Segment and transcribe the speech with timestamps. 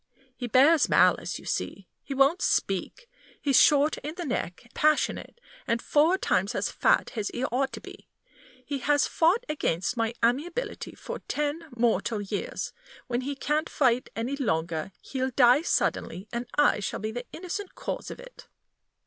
[0.35, 3.07] He bears malice, you see; he won't speak;
[3.39, 7.81] he's short in the neck, passionate, and four times as fat as he ought to
[7.81, 8.09] be;
[8.65, 12.73] he has fought against my amiability for ten mortal years;
[13.05, 17.75] when he can't fight any longer, he'll die suddenly, and I shall be the innocent
[17.75, 18.47] cause of it."